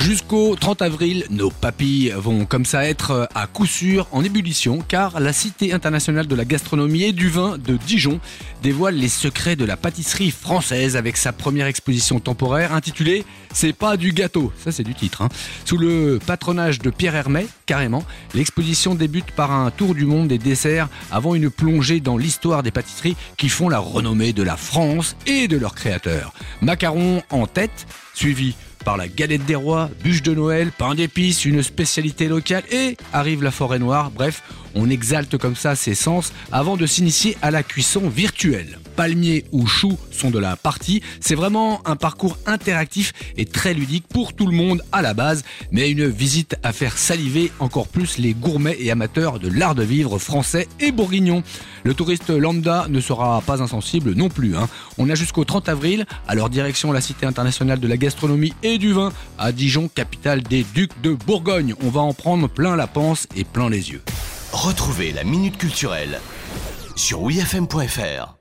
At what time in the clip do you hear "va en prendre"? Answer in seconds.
61.90-62.48